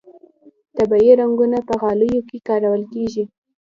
طبیعي 0.77 1.11
رنګونه 1.21 1.57
په 1.67 1.73
غالیو 1.81 2.25
کې 2.29 2.37
کارول 2.47 2.81
کیږي 2.93 3.23